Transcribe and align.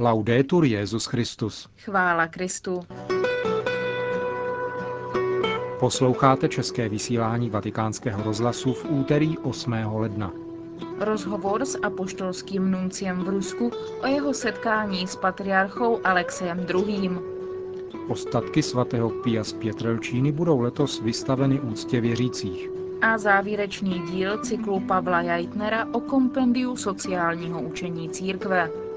Laudetur 0.00 0.64
Jezus 0.64 1.06
Christus. 1.06 1.68
Chvála 1.84 2.26
Kristu. 2.26 2.80
Posloucháte 5.80 6.48
české 6.48 6.88
vysílání 6.88 7.50
Vatikánského 7.50 8.22
rozhlasu 8.22 8.72
v 8.72 8.84
úterý 8.88 9.38
8. 9.38 9.72
ledna. 9.72 10.32
Rozhovor 11.00 11.64
s 11.64 11.78
apoštolským 11.82 12.70
nunciem 12.70 13.24
v 13.24 13.28
Rusku 13.28 13.70
o 14.02 14.06
jeho 14.06 14.34
setkání 14.34 15.06
s 15.06 15.16
patriarchou 15.16 16.00
Alexem 16.04 16.66
II. 16.74 17.10
Ostatky 18.08 18.62
svatého 18.62 19.10
Pia 19.10 19.44
z 19.44 19.52
Pětrelčíny 19.52 20.32
budou 20.32 20.60
letos 20.60 21.00
vystaveny 21.00 21.60
úctě 21.60 22.00
věřících. 22.00 22.70
A 23.02 23.18
závěrečný 23.18 24.02
díl 24.10 24.38
cyklu 24.38 24.80
Pavla 24.80 25.22
Jajtnera 25.22 25.86
o 25.92 26.00
kompendiu 26.00 26.76
sociálního 26.76 27.62
učení 27.62 28.10
církve. 28.10 28.87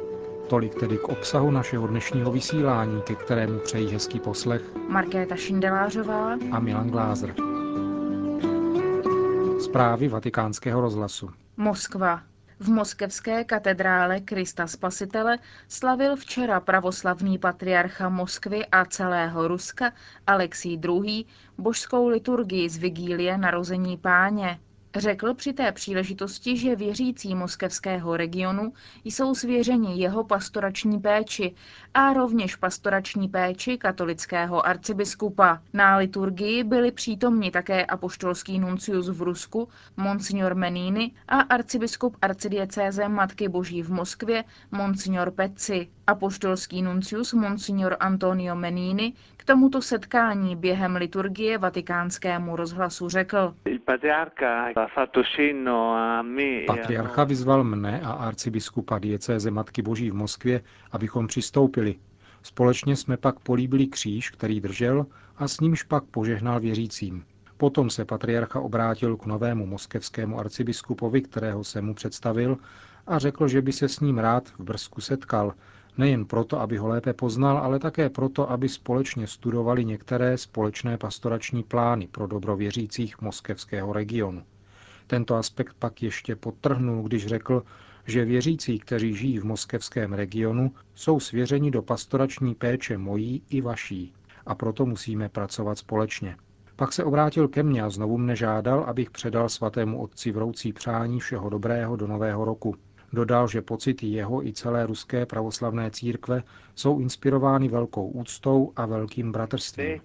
Tolik 0.52 0.76
tedy 0.76 0.98
k 0.98 1.10
obsahu 1.10 1.52
našeho 1.52 1.88
dnešního 1.88 2.32
vysílání, 2.32 3.02
ke 3.02 3.16
kterému 3.16 3.60
přejí 3.60 3.94
hezký 3.94 4.20
poslech 4.20 4.62
Markéta 4.90 5.36
Šindelářová 5.36 6.38
a 6.52 6.60
Milan 6.60 6.90
Glázer. 6.90 7.36
Zprávy 9.64 10.08
vatikánského 10.08 10.82
rozhlasu. 10.82 11.30
Moskva. 11.58 12.22
V 12.60 12.70
moskevské 12.70 13.44
katedrále 13.44 14.20
Krista 14.20 14.68
Spasitele 14.68 15.38
slavil 15.68 16.16
včera 16.16 16.60
pravoslavný 16.60 17.38
patriarcha 17.38 18.10
Moskvy 18.10 18.66
a 18.66 18.86
celého 18.86 19.48
Ruska 19.48 19.92
Alexij 20.28 20.80
II. 20.84 21.26
božskou 21.58 22.08
liturgii 22.08 22.70
z 22.70 22.78
vigílie 22.78 23.38
narození 23.38 23.98
páně. 23.98 24.60
Řekl 24.96 25.34
při 25.34 25.54
té 25.54 25.72
příležitosti, 25.72 26.58
že 26.58 26.76
věřící 26.76 27.36
moskevského 27.36 28.18
regionu 28.18 28.74
jsou 29.04 29.36
svěřeni 29.36 30.02
jeho 30.02 30.24
pastorační 30.24 31.00
péči 31.00 31.56
a 31.94 32.14
rovněž 32.14 32.56
pastorační 32.56 33.28
péči 33.28 33.78
katolického 33.78 34.66
arcibiskupa. 34.66 35.62
Na 35.74 35.98
liturgii 35.98 36.64
byli 36.64 36.92
přítomni 36.92 37.52
také 37.52 37.86
apoštolský 37.86 38.60
nuncius 38.60 39.10
v 39.10 39.22
Rusku, 39.22 39.68
monsignor 39.98 40.56
Menini 40.56 41.12
a 41.28 41.40
arcibiskup 41.40 42.18
arcidiecéze 42.22 43.08
Matky 43.08 43.50
Boží 43.50 43.84
v 43.84 43.92
Moskvě, 43.92 44.44
monsignor 44.72 45.32
Peci. 45.32 45.90
Apoštolský 46.08 46.82
nuncius 46.82 47.34
Monsignor 47.34 47.98
Antonio 48.00 48.56
Menini 48.56 49.14
k 49.38 49.44
tomuto 49.44 49.82
setkání 49.82 50.56
během 50.56 50.96
liturgie 50.96 51.58
vatikánskému 51.58 52.56
rozhlasu 52.56 53.10
řekl. 53.10 53.54
Patriarcha 56.68 57.24
vyzval 57.24 57.64
mne 57.64 58.02
a 58.02 58.12
arcibiskupa 58.12 59.00
diecéze 59.00 59.52
Matky 59.52 59.82
Boží 59.82 60.12
v 60.12 60.14
Moskvě, 60.14 60.62
abychom 60.92 61.28
přistoupili. 61.28 61.96
Společně 62.44 62.96
jsme 62.96 63.18
pak 63.18 63.40
políbili 63.40 63.88
kříž, 63.88 64.30
který 64.30 64.62
držel 64.62 65.06
a 65.38 65.48
s 65.48 65.60
nímž 65.60 65.84
pak 65.84 66.04
požehnal 66.04 66.60
věřícím. 66.60 67.26
Potom 67.58 67.90
se 67.90 68.06
patriarcha 68.06 68.60
obrátil 68.60 69.18
k 69.18 69.26
novému 69.26 69.66
moskevskému 69.66 70.40
arcibiskupovi, 70.40 71.22
kterého 71.22 71.64
se 71.64 71.82
mu 71.82 71.94
představil, 71.94 72.58
a 73.08 73.20
řekl, 73.20 73.48
že 73.48 73.62
by 73.62 73.72
se 73.72 73.90
s 73.90 74.00
ním 74.00 74.18
rád 74.18 74.50
v 74.50 74.60
Brzku 74.60 75.02
setkal, 75.02 75.54
Nejen 75.98 76.26
proto, 76.26 76.60
aby 76.62 76.78
ho 76.78 76.88
lépe 76.88 77.14
poznal, 77.14 77.58
ale 77.58 77.80
také 77.80 78.10
proto, 78.10 78.52
aby 78.52 78.70
společně 78.70 79.28
studovali 79.28 79.86
některé 79.86 80.38
společné 80.38 80.98
pastorační 80.98 81.64
plány 81.64 82.08
pro 82.08 82.28
dobro 82.28 82.56
věřících 82.56 83.22
moskevského 83.22 83.94
regionu. 83.94 84.44
Tento 85.08 85.36
aspekt 85.36 85.76
pak 85.80 86.04
ještě 86.04 86.36
podtrhnul, 86.36 87.04
když 87.04 87.28
řekl, 87.28 87.64
že 88.08 88.26
věřící, 88.26 88.80
kteří 88.80 89.14
žijí 89.16 89.40
v 89.40 89.46
moskevském 89.46 90.14
regionu, 90.14 90.72
jsou 90.96 91.20
svěřeni 91.20 91.72
do 91.72 91.82
pastorační 91.82 92.56
péče 92.56 92.98
mojí 92.98 93.44
i 93.50 93.62
vaší 93.62 94.14
a 94.46 94.56
proto 94.56 94.86
musíme 94.86 95.30
pracovat 95.30 95.78
společně. 95.78 96.36
Pak 96.76 96.94
se 96.94 97.04
obrátil 97.04 97.48
ke 97.48 97.64
mně 97.64 97.84
a 97.84 97.90
znovu 97.90 98.18
mne 98.18 98.36
žádal, 98.36 98.84
abych 98.84 99.12
předal 99.12 99.50
svatému 99.50 100.02
otci 100.02 100.32
vroucí 100.32 100.74
přání 100.74 101.20
všeho 101.20 101.50
dobrého 101.50 101.96
do 101.96 102.08
nového 102.08 102.46
roku. 102.46 102.76
Dodal, 103.14 103.48
že 103.48 103.62
pocity 103.62 104.08
jeho 104.08 104.48
i 104.48 104.54
celé 104.54 104.86
ruské 104.86 105.26
pravoslavné 105.26 105.92
církve 105.92 106.44
jsou 106.76 107.00
inspirovány 107.00 107.68
velkou 107.68 108.08
úctou 108.08 108.74
a 108.76 108.86
velkým 108.86 109.32
bratrstvím. 109.32 110.02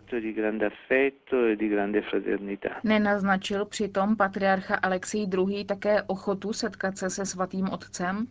Nenaznačil 2.85 3.65
přitom 3.65 4.17
patriarcha 4.17 4.75
Alexej 4.75 5.29
II. 5.35 5.65
také 5.65 6.03
ochotu 6.03 6.53
setkat 6.53 6.99
se 6.99 7.11
se 7.11 7.27
svatým 7.27 7.69
otcem? 7.71 8.27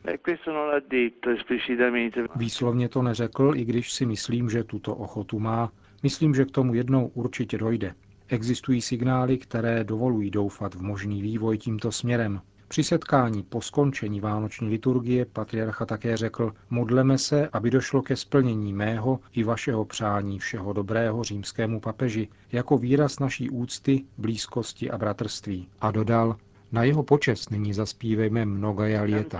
Výslovně 2.35 2.89
to 2.89 3.01
neřekl, 3.01 3.53
i 3.55 3.65
když 3.65 3.93
si 3.93 4.05
myslím, 4.05 4.49
že 4.49 4.63
tuto 4.63 4.95
ochotu 4.95 5.39
má. 5.39 5.71
Myslím, 6.03 6.35
že 6.35 6.45
k 6.45 6.51
tomu 6.51 6.73
jednou 6.73 7.07
určitě 7.07 7.57
dojde. 7.57 7.93
Existují 8.29 8.81
signály, 8.81 9.37
které 9.37 9.83
dovolují 9.83 10.31
doufat 10.31 10.75
v 10.75 10.81
možný 10.81 11.21
vývoj 11.21 11.57
tímto 11.57 11.91
směrem. 11.91 12.41
Při 12.67 12.83
setkání 12.83 13.43
po 13.43 13.61
skončení 13.61 14.19
vánoční 14.19 14.69
liturgie 14.69 15.25
patriarcha 15.25 15.85
také 15.85 16.17
řekl, 16.17 16.53
modleme 16.69 17.17
se, 17.17 17.49
aby 17.53 17.69
došlo 17.71 18.01
ke 18.01 18.15
splnění 18.15 18.73
mého 18.73 19.19
i 19.33 19.43
vašeho 19.43 19.85
přání 19.85 20.39
všeho 20.39 20.73
dobrého 20.73 21.23
římskému 21.23 21.79
papeži, 21.79 22.27
jako 22.51 22.77
výraz 22.77 23.19
naší 23.19 23.49
úcty, 23.49 24.05
blízkosti 24.17 24.91
a 24.91 24.97
bratrství. 24.97 25.67
A 25.81 25.91
dodal, 25.91 26.35
na 26.71 26.83
jeho 26.83 27.03
počest 27.03 27.51
nyní 27.51 27.73
zaspívejme 27.73 28.45
Mnogaja 28.45 29.01
lieta. 29.01 29.37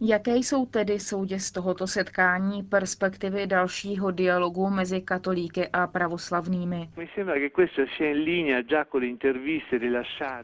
Jaké 0.00 0.36
jsou 0.36 0.66
tedy 0.66 1.00
soudě 1.00 1.40
z 1.40 1.50
tohoto 1.50 1.86
setkání 1.86 2.62
perspektivy 2.62 3.46
dalšího 3.46 4.10
dialogu 4.10 4.70
mezi 4.70 5.00
katolíky 5.00 5.68
a 5.68 5.86
pravoslavnými? 5.86 6.88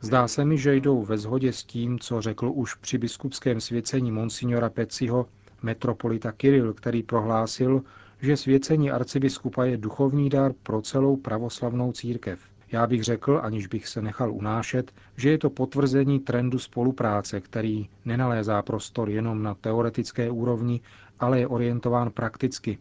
Zdá 0.00 0.28
se 0.28 0.44
mi, 0.44 0.59
že 0.59 0.77
jdou 0.77 1.03
ve 1.03 1.19
shodě 1.19 1.53
s 1.53 1.65
tím, 1.65 1.99
co 1.99 2.21
řekl 2.21 2.50
už 2.55 2.75
při 2.75 2.99
biskupském 2.99 3.61
svěcení 3.61 4.12
monsignora 4.12 4.71
Peciho 4.71 5.27
metropolita 5.62 6.33
Kiril, 6.33 6.75
který 6.75 7.03
prohlásil, 7.03 7.83
že 8.22 8.37
svěcení 8.37 8.91
arcibiskupa 8.91 9.65
je 9.65 9.77
duchovní 9.77 10.31
dar 10.31 10.53
pro 10.62 10.83
celou 10.83 11.17
pravoslavnou 11.17 11.93
církev. 11.93 12.41
Já 12.73 12.87
bych 12.87 13.05
řekl, 13.05 13.41
aniž 13.43 13.67
bych 13.67 13.89
se 13.89 14.03
nechal 14.03 14.33
unášet, 14.33 14.93
že 15.17 15.31
je 15.31 15.39
to 15.39 15.51
potvrzení 15.51 16.21
trendu 16.21 16.59
spolupráce, 16.59 17.41
který 17.41 17.89
nenalézá 18.05 18.62
prostor 18.62 19.11
jenom 19.11 19.43
na 19.43 19.55
teoretické 19.55 20.31
úrovni, 20.31 20.81
ale 21.21 21.41
je 21.41 21.47
orientován 21.49 22.11
prakticky. 22.11 22.79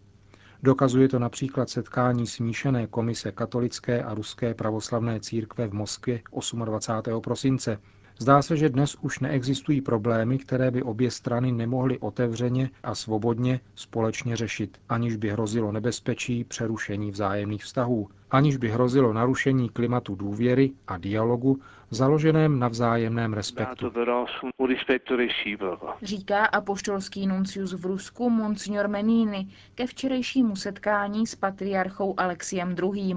Dokazuje 0.64 1.08
to 1.08 1.20
například 1.20 1.70
setkání 1.70 2.28
smíšené 2.28 2.88
komise 2.88 3.31
katolické 3.31 4.03
a 4.03 4.14
ruské 4.14 4.53
pravoslavné 4.53 5.20
církve 5.20 5.68
v 5.68 5.74
Moskvě 5.74 6.22
28. 6.66 7.22
prosince, 7.22 7.80
Zdá 8.20 8.42
se, 8.42 8.58
že 8.58 8.70
dnes 8.70 8.96
už 9.02 9.20
neexistují 9.20 9.82
problémy, 9.82 10.38
které 10.38 10.72
by 10.72 10.84
obě 10.84 11.12
strany 11.12 11.52
nemohly 11.52 12.00
otevřeně 12.00 12.70
a 12.84 12.96
svobodně 12.96 13.60
společně 13.76 14.36
řešit, 14.36 14.78
aniž 14.90 15.16
by 15.16 15.30
hrozilo 15.30 15.72
nebezpečí 15.72 16.44
přerušení 16.44 17.12
vzájemných 17.12 17.64
vztahů, 17.64 18.10
aniž 18.32 18.58
by 18.58 18.70
hrozilo 18.70 19.14
narušení 19.14 19.70
klimatu 19.70 20.16
důvěry 20.16 20.72
a 20.88 20.98
dialogu 20.98 21.60
založeném 21.90 22.60
na 22.60 22.68
vzájemném 22.68 23.34
respektu. 23.34 23.92
Říká 26.02 26.46
apoštolský 26.46 27.28
nuncius 27.28 27.74
v 27.74 27.86
Rusku 27.86 28.30
Monsignor 28.30 28.88
Menini 28.88 29.48
ke 29.76 29.88
včerejšímu 29.88 30.56
setkání 30.56 31.28
s 31.28 31.36
patriarchou 31.36 32.14
Alexiem 32.18 32.76
II. 32.84 33.16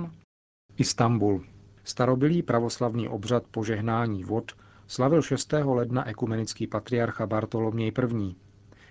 Istanbul. 0.76 1.44
Starobilý 1.84 2.42
pravoslavný 2.42 3.08
obřad 3.08 3.42
požehnání 3.50 4.24
vod 4.24 4.52
slavil 4.90 5.22
6. 5.22 5.52
ledna 5.64 6.08
ekumenický 6.08 6.66
patriarcha 6.66 7.26
Bartoloměj 7.26 7.92
I. 8.20 8.34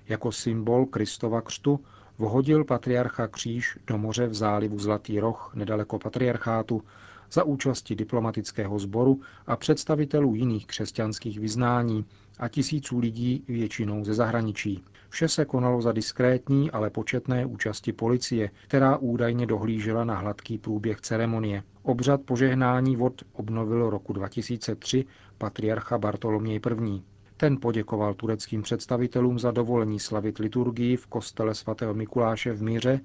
Jako 0.07 0.31
symbol 0.31 0.85
Kristova 0.85 1.41
křtu 1.41 1.79
vhodil 2.17 2.63
patriarcha 2.65 3.27
kříž 3.27 3.77
do 3.87 3.97
moře 3.97 4.27
v 4.27 4.33
zálivu 4.33 4.79
Zlatý 4.79 5.19
roh 5.19 5.51
nedaleko 5.55 5.99
patriarchátu 5.99 6.83
za 7.31 7.43
účasti 7.43 7.95
diplomatického 7.95 8.79
sboru 8.79 9.21
a 9.47 9.55
představitelů 9.55 10.35
jiných 10.35 10.67
křesťanských 10.67 11.39
vyznání 11.39 12.05
a 12.39 12.47
tisíců 12.47 12.99
lidí 12.99 13.43
většinou 13.47 14.05
ze 14.05 14.13
zahraničí. 14.13 14.83
Vše 15.09 15.27
se 15.27 15.45
konalo 15.45 15.81
za 15.81 15.91
diskrétní, 15.91 16.71
ale 16.71 16.89
početné 16.89 17.45
účasti 17.45 17.93
policie, 17.93 18.49
která 18.67 18.97
údajně 18.97 19.45
dohlížela 19.45 20.03
na 20.03 20.15
hladký 20.15 20.57
průběh 20.57 21.01
ceremonie. 21.01 21.63
Obřad 21.83 22.21
požehnání 22.21 22.95
vod 22.95 23.21
obnovil 23.33 23.89
roku 23.89 24.13
2003 24.13 25.05
patriarcha 25.37 25.97
Bartoloměj 25.97 26.59
I. 26.85 27.01
Ten 27.37 27.57
poděkoval 27.61 28.13
tureckým 28.13 28.61
představitelům 28.61 29.39
za 29.39 29.51
dovolení 29.51 29.99
slavit 29.99 30.37
liturgii 30.37 30.97
v 30.97 31.07
kostele 31.07 31.55
svatého 31.55 31.93
Mikuláše 31.93 32.53
v 32.53 32.61
Míře 32.63 32.99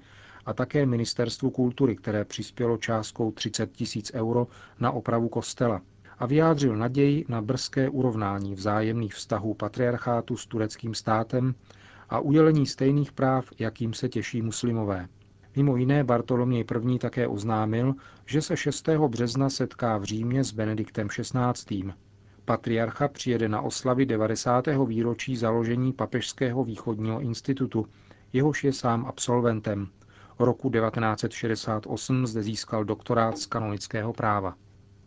a 0.45 0.53
také 0.53 0.85
Ministerstvu 0.85 1.49
kultury, 1.49 1.95
které 1.95 2.25
přispělo 2.25 2.77
částkou 2.77 3.31
30 3.31 3.71
tisíc 3.71 4.11
euro 4.13 4.47
na 4.79 4.91
opravu 4.91 5.29
kostela 5.29 5.81
a 6.19 6.25
vyjádřil 6.25 6.75
naději 6.75 7.25
na 7.27 7.41
brzké 7.41 7.89
urovnání 7.89 8.55
vzájemných 8.55 9.13
vztahů 9.13 9.53
patriarchátu 9.53 10.37
s 10.37 10.45
tureckým 10.47 10.93
státem 10.93 11.55
a 12.09 12.19
udělení 12.19 12.65
stejných 12.65 13.11
práv, 13.11 13.45
jakým 13.59 13.93
se 13.93 14.09
těší 14.09 14.41
muslimové. 14.41 15.07
Mimo 15.55 15.77
jiné 15.77 16.03
Bartoloměj 16.03 16.65
I. 16.95 16.99
také 16.99 17.27
oznámil, 17.27 17.93
že 18.25 18.41
se 18.41 18.57
6. 18.57 18.89
března 19.07 19.49
setká 19.49 19.97
v 19.97 20.03
Římě 20.03 20.43
s 20.43 20.51
Benediktem 20.51 21.07
XVI. 21.07 21.93
Patriarcha 22.45 23.07
přijede 23.07 23.49
na 23.49 23.61
oslavy 23.61 24.05
90. 24.05 24.65
výročí 24.87 25.37
založení 25.37 25.93
Papežského 25.93 26.63
východního 26.63 27.19
institutu, 27.19 27.85
jehož 28.33 28.63
je 28.63 28.73
sám 28.73 29.05
absolventem. 29.05 29.87
Roku 30.39 30.69
1968 30.69 32.27
zde 32.27 32.43
získal 32.43 32.83
doktorát 32.83 33.37
z 33.37 33.45
kanonického 33.45 34.13
práva. 34.13 34.55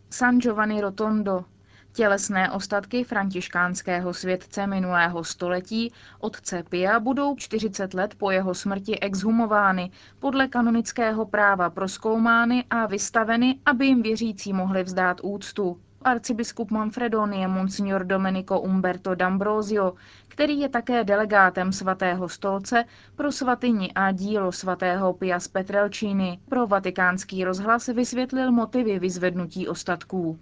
San 0.09 0.39
Giovanni 0.39 0.81
Rotondo, 0.81 1.45
Tělesné 1.93 2.51
ostatky 2.51 3.03
františkánského 3.03 4.13
světce 4.13 4.67
minulého 4.67 5.23
století 5.23 5.93
otce 6.19 6.63
Pia 6.69 6.99
budou 6.99 7.35
40 7.35 7.93
let 7.93 8.15
po 8.15 8.31
jeho 8.31 8.53
smrti 8.53 8.99
exhumovány, 8.99 9.91
podle 10.19 10.47
kanonického 10.47 11.25
práva 11.25 11.69
proskoumány 11.69 12.63
a 12.69 12.85
vystaveny, 12.85 13.59
aby 13.65 13.85
jim 13.85 14.01
věřící 14.01 14.53
mohli 14.53 14.83
vzdát 14.83 15.17
úctu 15.23 15.79
arcibiskup 16.01 16.71
Manfredonie 16.71 17.47
Monsignor 17.47 18.03
Domenico 18.03 18.59
Umberto 18.59 19.15
D'Ambrosio, 19.15 19.93
který 20.27 20.59
je 20.59 20.69
také 20.69 21.03
delegátem 21.03 21.71
svatého 21.71 22.29
stolce 22.29 22.85
pro 23.15 23.31
svatyni 23.31 23.91
a 23.95 24.11
dílo 24.11 24.51
svatého 24.51 25.13
Pia 25.13 25.39
z 25.39 25.47
Petrelčíny, 25.47 26.39
pro 26.49 26.67
vatikánský 26.67 27.43
rozhlas 27.43 27.87
vysvětlil 27.87 28.51
motivy 28.51 28.99
vyzvednutí 28.99 29.67
ostatků. 29.67 30.39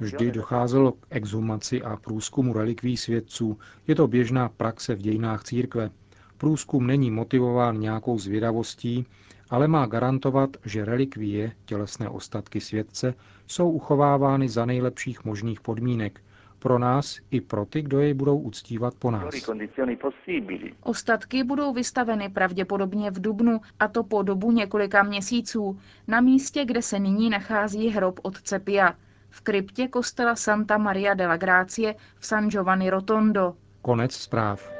Vždy 0.00 0.30
docházelo 0.30 0.92
k 0.92 1.06
exhumaci 1.10 1.82
a 1.82 1.96
průzkumu 1.96 2.52
relikví 2.52 2.96
svědců. 2.96 3.58
Je 3.86 3.94
to 3.94 4.06
běžná 4.06 4.48
praxe 4.48 4.94
v 4.94 4.98
dějinách 4.98 5.44
církve. 5.44 5.90
Průzkum 6.38 6.86
není 6.86 7.10
motivován 7.10 7.80
nějakou 7.80 8.18
zvědavostí, 8.18 9.06
ale 9.50 9.68
má 9.68 9.86
garantovat, 9.86 10.50
že 10.64 10.84
relikvie, 10.84 11.52
tělesné 11.64 12.08
ostatky 12.08 12.60
světce, 12.60 13.14
jsou 13.46 13.70
uchovávány 13.70 14.48
za 14.48 14.64
nejlepších 14.64 15.24
možných 15.24 15.60
podmínek, 15.60 16.20
pro 16.58 16.78
nás 16.78 17.18
i 17.30 17.40
pro 17.40 17.64
ty, 17.64 17.82
kdo 17.82 18.00
jej 18.00 18.14
budou 18.14 18.38
uctívat 18.38 18.94
po 18.98 19.10
nás. 19.10 19.34
Ostatky 20.82 21.44
budou 21.44 21.72
vystaveny 21.72 22.28
pravděpodobně 22.28 23.10
v 23.10 23.20
Dubnu, 23.20 23.60
a 23.80 23.88
to 23.88 24.04
po 24.04 24.22
dobu 24.22 24.52
několika 24.52 25.02
měsíců, 25.02 25.78
na 26.06 26.20
místě, 26.20 26.64
kde 26.64 26.82
se 26.82 26.98
nyní 26.98 27.30
nachází 27.30 27.88
hrob 27.88 28.20
otce 28.22 28.58
Pia, 28.58 28.94
v 29.30 29.40
kryptě 29.40 29.88
kostela 29.88 30.36
Santa 30.36 30.78
Maria 30.78 31.14
della 31.14 31.36
Grazie 31.36 31.94
v 32.18 32.26
San 32.26 32.50
Giovanni 32.50 32.90
Rotondo. 32.90 33.54
Konec 33.82 34.12
zpráv. 34.12 34.70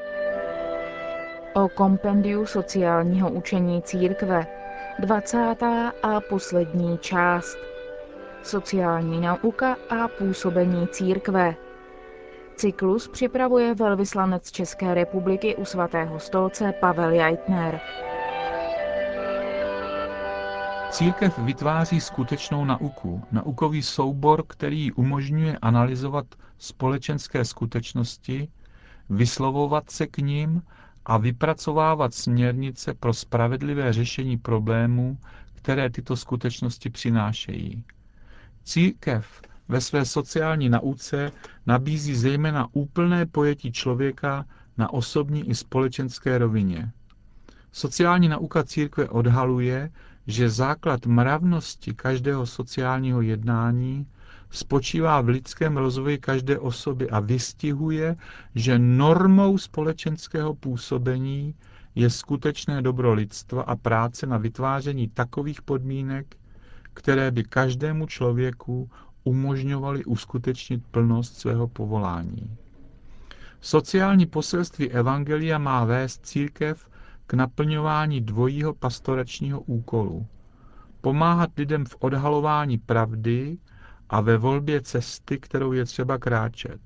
O 1.54 1.68
kompendiu 1.68 2.46
sociálního 2.46 3.30
učení 3.30 3.82
církve. 3.82 4.57
20. 4.98 5.56
a 6.02 6.20
poslední 6.20 6.98
část. 6.98 7.56
Sociální 8.42 9.20
nauka 9.20 9.76
a 9.90 10.08
působení 10.08 10.88
církve. 10.88 11.54
Cyklus 12.56 13.08
připravuje 13.08 13.74
velvyslanec 13.74 14.50
České 14.50 14.94
republiky 14.94 15.56
u 15.56 15.64
svatého 15.64 16.18
stolce 16.18 16.72
Pavel 16.80 17.10
Jaitner. 17.10 17.80
Církev 20.90 21.38
vytváří 21.38 22.00
skutečnou 22.00 22.64
nauku, 22.64 23.22
naukový 23.32 23.82
soubor, 23.82 24.44
který 24.46 24.92
umožňuje 24.92 25.58
analyzovat 25.62 26.26
společenské 26.58 27.44
skutečnosti, 27.44 28.48
vyslovovat 29.10 29.90
se 29.90 30.06
k 30.06 30.18
ním 30.18 30.62
a 31.08 31.16
vypracovávat 31.18 32.14
směrnice 32.14 32.94
pro 32.94 33.14
spravedlivé 33.14 33.92
řešení 33.92 34.36
problémů, 34.38 35.18
které 35.54 35.90
tyto 35.90 36.16
skutečnosti 36.16 36.90
přinášejí. 36.90 37.84
Církev 38.64 39.42
ve 39.68 39.80
své 39.80 40.04
sociální 40.04 40.68
nauce 40.68 41.32
nabízí 41.66 42.14
zejména 42.14 42.66
úplné 42.72 43.26
pojetí 43.26 43.72
člověka 43.72 44.44
na 44.78 44.92
osobní 44.92 45.50
i 45.50 45.54
společenské 45.54 46.38
rovině. 46.38 46.90
Sociální 47.72 48.28
nauka 48.28 48.64
církve 48.64 49.08
odhaluje, 49.08 49.90
že 50.26 50.50
základ 50.50 51.06
mravnosti 51.06 51.94
každého 51.94 52.46
sociálního 52.46 53.20
jednání 53.20 54.06
spočívá 54.50 55.20
v 55.20 55.28
lidském 55.28 55.76
rozvoji 55.76 56.18
každé 56.18 56.58
osoby 56.58 57.10
a 57.10 57.20
vystihuje, 57.20 58.16
že 58.54 58.78
normou 58.78 59.58
společenského 59.58 60.54
působení 60.54 61.54
je 61.94 62.10
skutečné 62.10 62.82
dobro 62.82 63.12
lidstva 63.12 63.62
a 63.62 63.76
práce 63.76 64.26
na 64.26 64.38
vytváření 64.38 65.08
takových 65.08 65.62
podmínek, 65.62 66.36
které 66.94 67.30
by 67.30 67.44
každému 67.44 68.06
člověku 68.06 68.90
umožňovaly 69.24 70.04
uskutečnit 70.04 70.82
plnost 70.90 71.36
svého 71.36 71.68
povolání. 71.68 72.56
Sociální 73.60 74.26
poselství 74.26 74.90
Evangelia 74.90 75.58
má 75.58 75.84
vést 75.84 76.26
církev 76.26 76.88
k 77.26 77.34
naplňování 77.34 78.20
dvojího 78.20 78.74
pastoračního 78.74 79.60
úkolu. 79.60 80.26
Pomáhat 81.00 81.50
lidem 81.56 81.84
v 81.84 81.96
odhalování 82.00 82.78
pravdy 82.78 83.58
a 84.08 84.20
ve 84.20 84.36
volbě 84.36 84.80
cesty, 84.82 85.38
kterou 85.38 85.72
je 85.72 85.84
třeba 85.84 86.18
kráčet. 86.18 86.80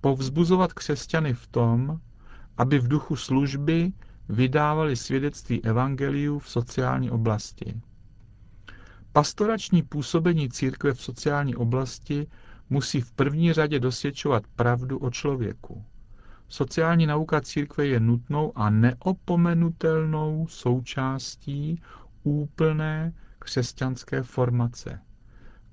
Povzbuzovat 0.00 0.72
křesťany 0.72 1.34
v 1.34 1.46
tom, 1.46 2.00
aby 2.56 2.78
v 2.78 2.88
duchu 2.88 3.16
služby 3.16 3.92
vydávali 4.28 4.96
svědectví 4.96 5.64
evangeliu 5.64 6.38
v 6.38 6.48
sociální 6.48 7.10
oblasti. 7.10 7.80
Pastorační 9.12 9.82
působení 9.82 10.48
církve 10.48 10.94
v 10.94 11.00
sociální 11.00 11.56
oblasti 11.56 12.26
musí 12.70 13.00
v 13.00 13.12
první 13.12 13.52
řadě 13.52 13.80
dosvědčovat 13.80 14.42
pravdu 14.56 14.98
o 14.98 15.10
člověku. 15.10 15.84
Sociální 16.48 17.06
nauka 17.06 17.40
církve 17.40 17.86
je 17.86 18.00
nutnou 18.00 18.52
a 18.58 18.70
neopomenutelnou 18.70 20.46
součástí 20.48 21.82
úplné 22.22 23.12
křesťanské 23.38 24.22
formace. 24.22 25.00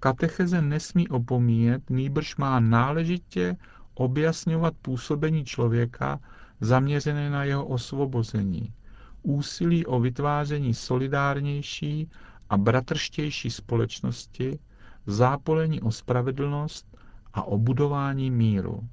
Katecheze 0.04 0.62
nesmí 0.62 1.08
opomíjet, 1.08 1.90
nýbrž 1.90 2.36
má 2.36 2.60
náležitě 2.60 3.56
objasňovat 3.94 4.74
působení 4.82 5.46
člověka 5.46 6.20
zaměřené 6.62 7.30
na 7.30 7.44
jeho 7.44 7.66
osvobození, 7.66 8.74
úsilí 9.22 9.86
o 9.86 10.00
vytváření 10.00 10.74
solidárnější 10.74 12.10
a 12.50 12.58
bratrštější 12.58 13.52
společnosti, 13.52 14.60
zápolení 15.06 15.82
o 15.82 15.92
spravedlnost 15.92 16.98
a 17.34 17.44
o 17.44 17.58
budování 17.58 18.32
míru. 18.32 18.88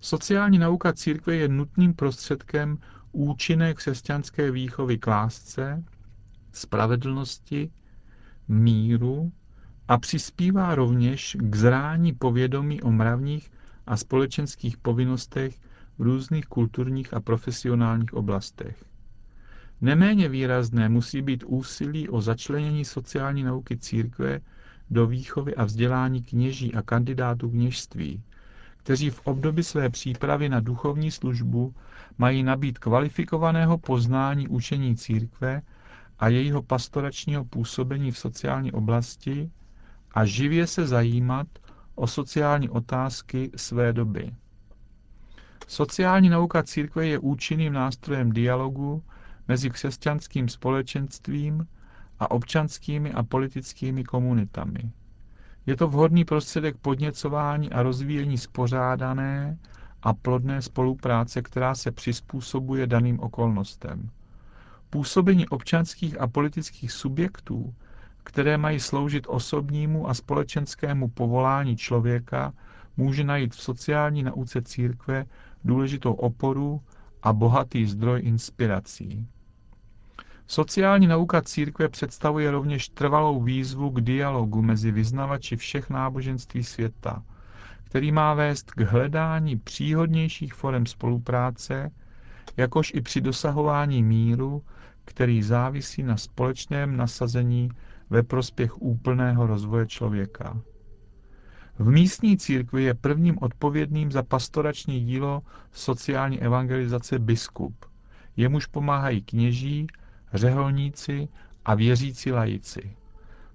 Sociální 0.00 0.58
nauka 0.58 0.92
církve 0.92 1.36
je 1.36 1.48
nutným 1.48 1.94
prostředkem 1.94 2.78
účinné 3.12 3.74
křesťanské 3.74 4.50
výchovy 4.50 4.98
k 4.98 5.06
lásce, 5.06 5.84
spravedlnosti, 6.52 7.70
míru 8.48 9.32
a 9.88 9.98
přispívá 9.98 10.74
rovněž 10.74 11.36
k 11.40 11.56
zrání 11.56 12.12
povědomí 12.12 12.82
o 12.82 12.90
mravních 12.90 13.50
a 13.86 13.96
společenských 13.96 14.76
povinnostech 14.76 15.60
v 15.98 16.02
různých 16.02 16.46
kulturních 16.46 17.14
a 17.14 17.20
profesionálních 17.20 18.14
oblastech. 18.14 18.84
Neméně 19.80 20.28
výrazné 20.28 20.88
musí 20.88 21.22
být 21.22 21.44
úsilí 21.46 22.08
o 22.08 22.20
začlenění 22.20 22.84
sociální 22.84 23.42
nauky 23.42 23.76
církve 23.76 24.40
do 24.90 25.06
výchovy 25.06 25.54
a 25.54 25.64
vzdělání 25.64 26.22
kněží 26.22 26.74
a 26.74 26.82
kandidátů 26.82 27.50
kněžství, 27.50 28.22
kteří 28.76 29.10
v 29.10 29.20
období 29.24 29.62
své 29.62 29.90
přípravy 29.90 30.48
na 30.48 30.60
duchovní 30.60 31.10
službu 31.10 31.74
mají 32.18 32.42
nabít 32.42 32.78
kvalifikovaného 32.78 33.78
poznání 33.78 34.48
učení 34.48 34.96
církve 34.96 35.62
a 36.18 36.28
jejího 36.28 36.62
pastoračního 36.62 37.44
působení 37.44 38.10
v 38.12 38.18
sociální 38.18 38.72
oblasti 38.72 39.50
a 40.14 40.24
živě 40.24 40.66
se 40.66 40.86
zajímat 40.86 41.46
o 41.94 42.06
sociální 42.06 42.68
otázky 42.68 43.50
své 43.56 43.92
doby. 43.92 44.34
Sociální 45.68 46.28
nauka 46.28 46.62
církve 46.62 47.06
je 47.06 47.18
účinným 47.18 47.72
nástrojem 47.72 48.32
dialogu 48.32 49.02
mezi 49.48 49.70
křesťanským 49.70 50.48
společenstvím 50.48 51.66
a 52.20 52.30
občanskými 52.30 53.12
a 53.12 53.22
politickými 53.22 54.04
komunitami. 54.04 54.92
Je 55.66 55.76
to 55.76 55.88
vhodný 55.88 56.24
prostředek 56.24 56.76
podněcování 56.76 57.70
a 57.70 57.82
rozvíjení 57.82 58.38
spořádané 58.38 59.58
a 60.02 60.14
plodné 60.14 60.62
spolupráce, 60.62 61.42
která 61.42 61.74
se 61.74 61.90
přizpůsobuje 61.90 62.86
daným 62.86 63.20
okolnostem. 63.20 64.10
Působení 64.90 65.48
občanských 65.48 66.20
a 66.20 66.26
politických 66.26 66.92
subjektů, 66.92 67.74
které 68.24 68.58
mají 68.58 68.80
sloužit 68.80 69.26
osobnímu 69.28 70.08
a 70.08 70.14
společenskému 70.14 71.08
povolání 71.08 71.76
člověka, 71.76 72.52
může 72.96 73.24
najít 73.24 73.54
v 73.54 73.62
sociální 73.62 74.22
nauce 74.22 74.62
církve 74.62 75.24
důležitou 75.64 76.12
oporu 76.12 76.82
a 77.22 77.32
bohatý 77.32 77.86
zdroj 77.86 78.20
inspirací. 78.24 79.26
Sociální 80.46 81.06
nauka 81.06 81.42
církve 81.42 81.88
představuje 81.88 82.50
rovněž 82.50 82.88
trvalou 82.88 83.42
výzvu 83.42 83.90
k 83.90 84.00
dialogu 84.00 84.62
mezi 84.62 84.90
vyznavači 84.90 85.56
všech 85.56 85.90
náboženství 85.90 86.64
světa, 86.64 87.22
který 87.84 88.12
má 88.12 88.34
vést 88.34 88.70
k 88.70 88.80
hledání 88.80 89.56
příhodnějších 89.56 90.54
forem 90.54 90.86
spolupráce, 90.86 91.90
jakož 92.56 92.92
i 92.94 93.00
při 93.00 93.20
dosahování 93.20 94.02
míru, 94.02 94.62
který 95.04 95.42
závisí 95.42 96.02
na 96.02 96.16
společném 96.16 96.96
nasazení 96.96 97.70
ve 98.14 98.22
prospěch 98.22 98.82
úplného 98.82 99.46
rozvoje 99.46 99.86
člověka. 99.86 100.60
V 101.78 101.90
místní 101.90 102.38
církvi 102.38 102.82
je 102.82 102.94
prvním 102.94 103.38
odpovědným 103.40 104.12
za 104.12 104.22
pastorační 104.22 105.04
dílo 105.04 105.42
sociální 105.72 106.42
evangelizace 106.42 107.18
biskup. 107.18 107.84
Jemuž 108.36 108.66
pomáhají 108.66 109.22
kněží, 109.22 109.86
řeholníci 110.34 111.28
a 111.64 111.74
věřící 111.74 112.32
lajici. 112.32 112.96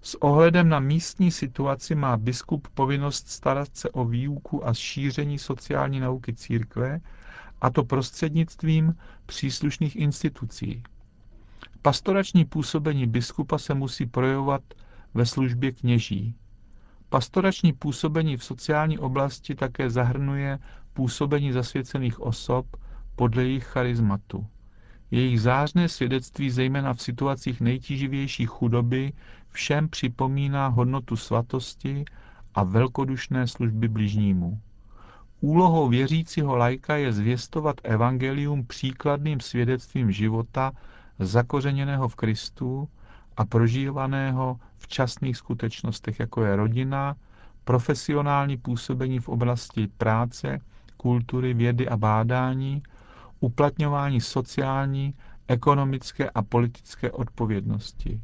S 0.01 0.21
ohledem 0.23 0.69
na 0.69 0.79
místní 0.79 1.31
situaci 1.31 1.95
má 1.95 2.17
biskup 2.17 2.67
povinnost 2.67 3.27
starat 3.27 3.67
se 3.77 3.89
o 3.89 4.05
výuku 4.05 4.67
a 4.67 4.73
šíření 4.73 5.39
sociální 5.39 5.99
nauky 5.99 6.33
církve, 6.33 6.99
a 7.61 7.69
to 7.69 7.83
prostřednictvím 7.83 8.95
příslušných 9.25 9.95
institucí. 9.95 10.83
Pastorační 11.81 12.45
působení 12.45 13.07
biskupa 13.07 13.57
se 13.57 13.73
musí 13.73 14.05
projevovat 14.05 14.61
ve 15.13 15.25
službě 15.25 15.71
kněží. 15.71 16.35
Pastorační 17.09 17.73
působení 17.73 18.37
v 18.37 18.43
sociální 18.43 18.99
oblasti 18.99 19.55
také 19.55 19.89
zahrnuje 19.89 20.59
působení 20.93 21.51
zasvěcených 21.51 22.19
osob 22.19 22.65
podle 23.15 23.43
jejich 23.43 23.63
charizmatu. 23.65 24.47
Jejich 25.11 25.41
zářné 25.41 25.89
svědectví, 25.89 26.49
zejména 26.49 26.93
v 26.93 27.01
situacích 27.01 27.61
nejtíživější 27.61 28.45
chudoby, 28.45 29.13
všem 29.49 29.89
připomíná 29.89 30.67
hodnotu 30.67 31.15
svatosti 31.15 32.05
a 32.55 32.63
velkodušné 32.63 33.47
služby 33.47 33.87
bližnímu. 33.87 34.61
Úlohou 35.41 35.89
věřícího 35.89 36.55
lajka 36.55 36.95
je 36.95 37.13
zvěstovat 37.13 37.75
evangelium 37.83 38.65
příkladným 38.65 39.39
svědectvím 39.39 40.11
života 40.11 40.71
zakořeněného 41.19 42.07
v 42.07 42.15
Kristu 42.15 42.89
a 43.37 43.45
prožívaného 43.45 44.59
v 44.77 44.87
časných 44.87 45.37
skutečnostech, 45.37 46.19
jako 46.19 46.43
je 46.43 46.55
rodina, 46.55 47.15
profesionální 47.63 48.57
působení 48.57 49.19
v 49.19 49.29
oblasti 49.29 49.87
práce, 49.97 50.59
kultury, 50.97 51.53
vědy 51.53 51.89
a 51.89 51.97
bádání, 51.97 52.83
uplatňování 53.39 54.21
sociální, 54.21 55.13
ekonomické 55.47 56.29
a 56.29 56.41
politické 56.41 57.11
odpovědnosti. 57.11 58.21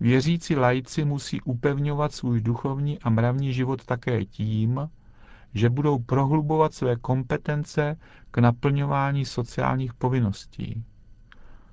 Věřící 0.00 0.56
lajci 0.56 1.04
musí 1.04 1.40
upevňovat 1.40 2.12
svůj 2.12 2.40
duchovní 2.40 2.98
a 2.98 3.10
mravní 3.10 3.52
život 3.52 3.84
také 3.84 4.24
tím, 4.24 4.90
že 5.54 5.70
budou 5.70 5.98
prohlubovat 5.98 6.74
své 6.74 6.96
kompetence 6.96 7.96
k 8.30 8.38
naplňování 8.38 9.24
sociálních 9.24 9.94
povinností. 9.94 10.84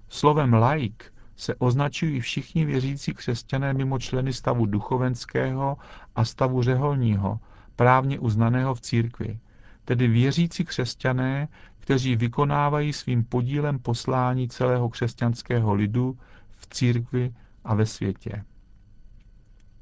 Slovem 0.09 0.53
laik 0.53 1.13
se 1.35 1.55
označují 1.55 2.19
všichni 2.19 2.65
věřící 2.65 3.13
křesťané 3.13 3.73
mimo 3.73 3.99
členy 3.99 4.33
stavu 4.33 4.65
duchovenského 4.65 5.77
a 6.15 6.25
stavu 6.25 6.61
řeholního, 6.63 7.39
právně 7.75 8.19
uznaného 8.19 8.75
v 8.75 8.81
církvi, 8.81 9.39
tedy 9.85 10.07
věřící 10.07 10.65
křesťané, 10.65 11.47
kteří 11.79 12.15
vykonávají 12.15 12.93
svým 12.93 13.23
podílem 13.23 13.79
poslání 13.79 14.47
celého 14.47 14.89
křesťanského 14.89 15.73
lidu 15.73 16.17
v 16.51 16.67
církvi 16.67 17.33
a 17.63 17.75
ve 17.75 17.85
světě. 17.85 18.43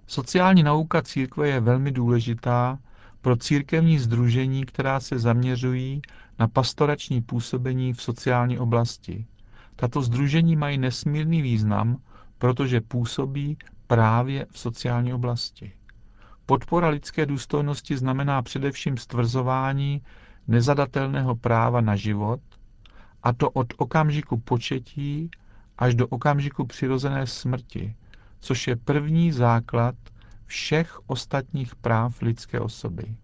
Sociální 0.08 0.64
nauka 0.64 1.02
církve 1.02 1.50
je 1.50 1.60
velmi 1.60 1.92
důležitá 1.92 2.80
pro 3.22 3.36
církevní 3.36 4.00
združení, 4.00 4.66
která 4.66 5.00
se 5.00 5.20
zaměřují 5.20 6.02
na 6.40 6.48
pastorační 6.48 7.22
působení 7.22 7.94
v 7.94 8.02
sociální 8.02 8.60
oblasti. 8.60 9.26
Tato 9.76 10.02
združení 10.02 10.56
mají 10.56 10.78
nesmírný 10.78 11.42
význam, 11.42 11.98
protože 12.38 12.82
působí 12.82 13.58
právě 13.88 14.46
v 14.52 14.60
sociální 14.60 15.14
oblasti. 15.14 15.72
Podpora 16.46 16.88
lidské 16.88 17.26
důstojnosti 17.26 17.98
znamená 17.98 18.42
především 18.42 18.98
stvrzování 18.98 20.02
nezadatelného 20.48 21.36
práva 21.36 21.82
na 21.82 21.96
život, 21.96 22.40
a 23.24 23.34
to 23.34 23.50
od 23.50 23.74
okamžiku 23.78 24.38
početí 24.38 25.32
až 25.78 25.96
do 25.96 26.08
okamžiku 26.08 26.66
přirozené 26.66 27.28
smrti, 27.28 27.96
což 28.40 28.68
je 28.68 28.76
první 28.76 29.32
základ 29.32 29.96
všech 30.46 31.00
ostatních 31.08 31.76
práv 31.76 32.22
lidské 32.22 32.60
osoby. 32.60 33.16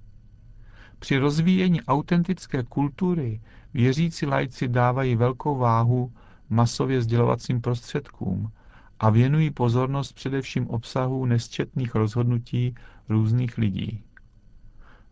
Při 1.00 1.18
rozvíjení 1.18 1.82
autentické 1.82 2.64
kultury 2.64 3.42
věřící 3.74 4.26
lajci 4.26 4.68
dávají 4.68 5.16
velkou 5.16 5.58
váhu 5.58 6.12
masově 6.52 7.02
sdělovacím 7.02 7.62
prostředkům 7.62 8.52
a 9.00 9.10
věnují 9.10 9.52
pozornost 9.52 10.14
především 10.14 10.68
obsahu 10.68 11.26
nesčetných 11.26 11.96
rozhodnutí 11.96 12.76
různých 13.10 13.58
lidí. 13.58 14.04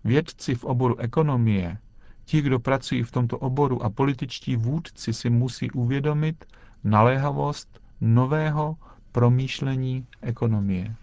Vědci 0.04 0.56
v 0.56 0.64
oboru 0.64 1.00
ekonomie, 1.00 1.78
ti, 2.26 2.42
kdo 2.42 2.60
pracují 2.60 3.04
v 3.04 3.12
tomto 3.12 3.38
oboru 3.38 3.84
a 3.84 3.90
političtí 3.90 4.56
vůdci 4.56 5.14
si 5.14 5.30
musí 5.30 5.72
uvědomit 5.72 6.46
naléhavost 6.84 7.80
nového 8.02 8.78
promýšlení 9.12 10.06
ekonomie. 10.22 10.96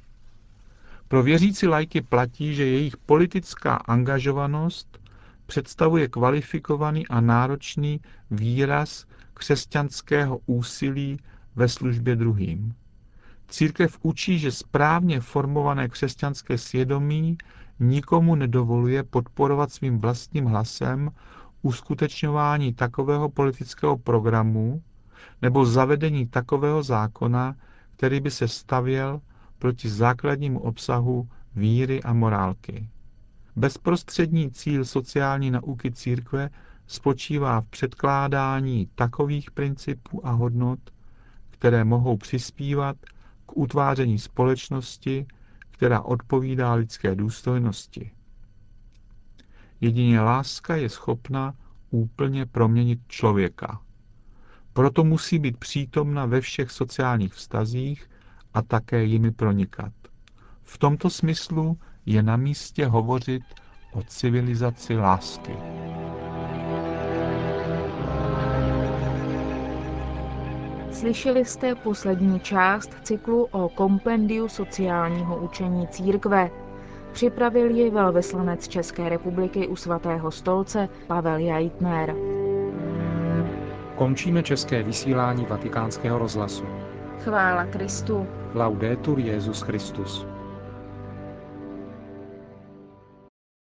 Pro 1.09 1.23
věřící 1.23 1.67
lajky 1.67 2.01
platí, 2.01 2.55
že 2.55 2.67
jejich 2.67 2.97
politická 2.97 3.75
angažovanost 3.75 4.99
představuje 5.47 6.09
kvalifikovaný 6.09 7.07
a 7.07 7.21
náročný 7.21 8.01
výraz 8.31 9.07
křesťanského 9.37 10.41
úsilí 10.47 11.19
ve 11.57 11.69
službě 11.69 12.17
druhým. 12.17 12.75
Církev 13.49 13.99
učí, 14.03 14.39
že 14.39 14.53
správně 14.53 15.21
formované 15.21 15.89
křesťanské 15.89 16.59
svědomí 16.59 17.39
nikomu 17.81 18.35
nedovoluje 18.35 19.03
podporovat 19.03 19.73
svým 19.73 19.99
vlastním 19.99 20.45
hlasem 20.45 21.11
uskutečňování 21.63 22.75
takového 22.75 23.29
politického 23.29 23.97
programu 23.97 24.83
nebo 25.43 25.67
zavedení 25.67 26.27
takového 26.27 26.83
zákona, 26.83 27.55
který 27.97 28.21
by 28.21 28.31
se 28.31 28.49
stavěl 28.49 29.21
proti 29.59 29.89
základnímu 29.89 30.59
obsahu 30.61 31.29
víry 31.55 32.03
a 32.03 32.13
morálky. 32.13 32.89
Bezprostřední 33.57 34.51
cíl 34.51 34.85
sociální 34.85 35.51
nauky 35.51 35.93
církve 35.93 36.51
spočívá 36.87 37.61
v 37.61 37.67
předkládání 37.67 38.89
takových 38.95 39.51
principů 39.51 40.27
a 40.27 40.31
hodnot, 40.31 40.81
které 41.51 41.85
mohou 41.85 42.17
přispívat 42.17 42.97
k 43.47 43.57
utváření 43.57 44.19
společnosti, 44.19 45.27
která 45.71 46.01
odpovídá 46.01 46.75
lidské 46.75 47.15
důstojnosti. 47.15 48.11
Jedině 49.81 50.21
láska 50.21 50.77
je 50.77 50.89
schopna 50.89 51.55
úplně 51.91 52.47
proměnit 52.47 53.01
člověka. 53.09 53.81
Proto 54.73 55.05
musí 55.05 55.39
být 55.39 55.57
přítomna 55.57 56.27
ve 56.27 56.41
všech 56.41 56.71
sociálních 56.71 57.35
vztazích 57.35 58.11
a 58.55 58.63
také 58.63 59.05
jimi 59.05 59.31
pronikat. 59.31 59.93
V 60.63 60.79
tomto 60.79 61.11
smyslu 61.11 61.79
je 62.07 62.23
na 62.23 62.37
místě 62.37 62.87
hovořit 62.87 63.43
o 63.93 64.03
civilizaci 64.03 64.97
lásky. 64.97 65.53
Slyšeli 70.97 71.45
jste 71.45 71.75
poslední 71.75 72.41
část 72.41 72.91
cyklu 73.03 73.49
o 73.51 73.69
kompendiu 73.69 74.49
sociálního 74.49 75.37
učení 75.37 75.89
církve. 75.89 76.51
Připravil 77.13 77.71
ji 77.71 77.91
velvyslanec 77.91 78.69
České 78.69 79.09
republiky 79.09 79.69
u 79.69 79.77
svatého 79.77 80.31
stolce 80.31 80.89
Pavel 81.07 81.39
Jaitner. 81.39 82.15
Končíme 83.97 84.43
české 84.43 84.83
vysílání 84.83 85.47
vatikánského 85.47 86.19
rozhlasu. 86.19 86.65
Chvála 87.25 87.65
Kristu. 87.65 88.27
Laudetur 88.55 89.19
Jezus 89.19 89.61
Christus. 89.63 90.27